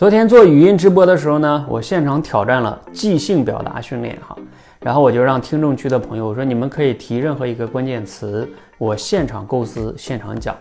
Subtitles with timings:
[0.00, 4.34] 昨天做语音直播的时候呢，我现场挑战了即兴表达训练哈，
[4.80, 10.56] 然后我就让听众区的朋友我说你们可以提任何一个关键词，我现场构思，现场讲。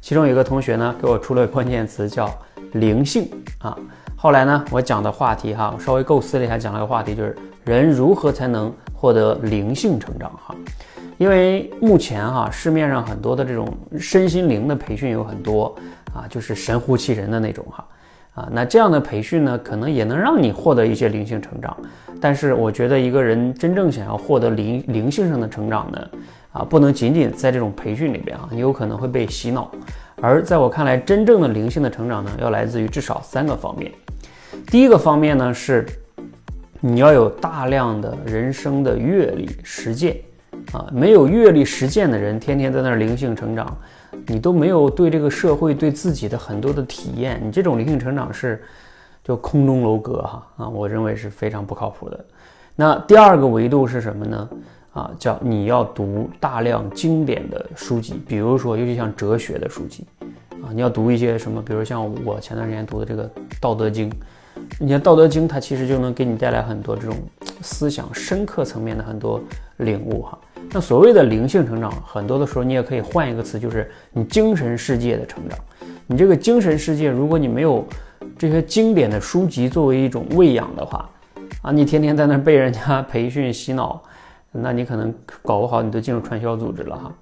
[0.00, 2.28] 其中有一个同学呢给我出了关键词叫
[2.72, 3.30] 灵性
[3.60, 3.78] 啊，
[4.16, 10.52] 后来呢我讲的话题哈，我稍微构思了一下，讲了个话题就是人如何才能获得灵性成长哈，
[11.16, 15.72] 因为目前哈市面上很多的这种身心灵的培训有很多
[16.12, 17.86] 啊，就是神乎其神的那种哈。
[18.34, 21.76] 啊，那这样的培训呢，可能也能让你获得一些灵性成长。
[22.20, 26.08] 但是，我觉得一个人真正想要获得灵灵性上的成长呢，
[26.52, 29.70] 啊，不能仅仅在这种培训里边啊，你有可能会被洗脑。
[30.20, 33.90] 而在我看来，真正的灵性的成长呢，要来自于至少三个方面。
[34.66, 35.86] 第一个方面呢，是
[36.80, 40.16] 你要有大量的人生的阅历实践。
[40.72, 43.76] 啊，没有阅历实践的人，天天在那儿灵性成长。
[44.26, 48.60] 你都没有对这个社会、对自己的很多的体验，你这种灵性成长是
[49.22, 52.24] 就空中楼阁哈啊，我认为是非常不靠谱的。
[52.74, 54.48] 那第二个维度是什么呢？
[54.92, 60.04] 啊，叫你要读大量经典的书籍，比如说尤其像哲学的书籍
[60.62, 63.24] 啊，你要读一些什么，比如像我前段时间读的这个
[63.60, 64.10] 《道德经》，
[64.80, 67.14] 你看《道德经》，它其实就能给你带来很多这种
[67.62, 69.40] 思想深刻层面的很多
[69.78, 70.38] 领悟哈。
[70.72, 75.58] 那所谓的灵性成长，很多的时候你也可以换一个词，就是你精神世界的成长。
[76.06, 77.84] 你这个精神世界，如果你没有
[78.38, 81.08] 这些经典的书籍作为一种喂养的话，
[81.62, 84.02] 啊，你天天在那被人家培训洗脑，
[84.52, 87.12] 那你可能搞不好你都进入传销组织了哈。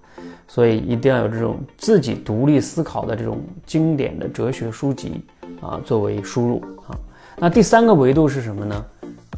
[0.47, 5.23] 所以一定要有这种自己独立思考的这种经典的哲学书籍
[5.61, 6.97] 啊，作为输入啊。
[7.37, 8.85] 那第三个维度是什么呢？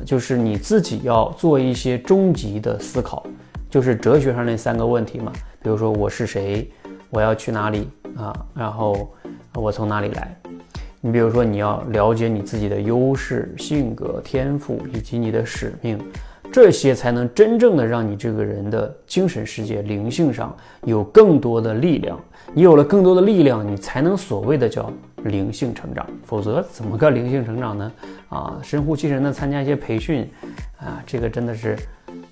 [0.05, 3.27] 就是你自己要做一些终极的思考。
[3.69, 5.31] 就是哲学上那三个问题嘛，
[5.63, 6.69] 比如说我是谁，
[7.09, 9.15] 我要去哪里啊，然后
[9.55, 10.37] 我从哪里来？
[11.01, 15.99] 你比如说你要了解你自己的优势、性格、天赋以及你的使命，
[16.53, 22.19] 这些才能真正的让你这个人的精神世界、灵性上有更多的力量。
[22.53, 24.93] 你有了更多的力量，你才能所谓的叫
[25.25, 27.93] 灵性成长，否则怎么个灵性成长呢？
[28.29, 30.29] 啊，神乎其神的参加一些培训，
[30.79, 31.77] 啊，这个真的是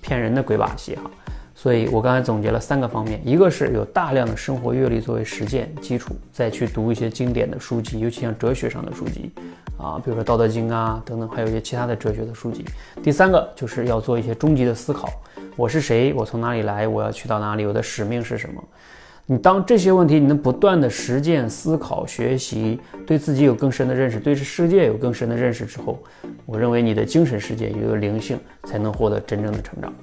[0.01, 1.09] 骗人的鬼把戏哈。
[1.61, 9.29] 所以我刚才总结了三个方面，一个是有大量的生活阅历作为实践基础，再去读一些经典的书籍，尤其像哲学上的书籍，
[9.77, 12.63] 啊，比如说《道德经》啊等等，还有一些其他的哲学的书籍。
[13.03, 15.09] 第三个就是要做一些终极的思考：
[15.57, 16.13] 我是谁？
[16.13, 16.87] 我从哪里来？
[16.87, 17.65] 我要去到哪里？
[17.65, 18.63] 我的使命是什么？
[19.25, 26.01] 你当这些问题你能不断的实践、思考、学习，对自己有更深的认识，对这世界有更深的认识之后，
[26.45, 29.93] 我认为你的精神世界也有灵性，才能获得真正的成长。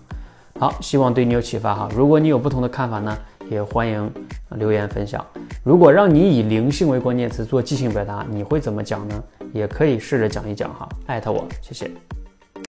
[0.58, 1.88] 好，希望对你有启发哈。
[1.94, 3.14] 如果你有不同的看法呢，
[3.50, 4.10] 也欢迎
[4.52, 5.22] 留言分享。
[5.62, 9.22] 如果让你以灵性为关键词做即兴表达，你会怎么讲呢？
[9.52, 11.90] 也可以试着讲一讲哈，艾特我，谢谢。